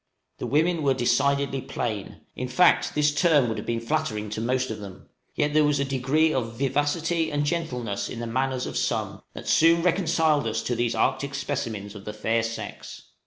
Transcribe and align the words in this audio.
The 0.39 0.47
women 0.47 0.81
were 0.81 0.95
decidedly 0.95 1.61
plain; 1.61 2.21
in 2.35 2.47
fact, 2.47 2.95
this 2.95 3.13
term 3.13 3.47
would 3.47 3.57
have 3.59 3.67
been 3.67 3.79
flattering 3.79 4.31
to 4.31 4.41
most 4.41 4.71
of 4.71 4.79
them; 4.79 5.09
yet 5.35 5.53
there 5.53 5.63
was 5.63 5.79
a 5.79 5.85
degree 5.85 6.33
of 6.33 6.55
vivacity 6.55 7.31
and 7.31 7.45
gentleness 7.45 8.09
in 8.09 8.17
the 8.19 8.25
manners 8.25 8.65
of 8.65 8.77
some 8.77 9.21
that 9.35 9.47
soon 9.47 9.83
reconciled 9.83 10.47
us 10.47 10.63
to 10.63 10.75
these 10.75 10.95
Arctic 10.95 11.35
specimens 11.35 11.93
of 11.93 12.05
the 12.05 12.13
fair 12.13 12.41
sex. 12.41 13.09